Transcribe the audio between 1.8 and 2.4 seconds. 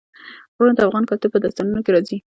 کې راځي.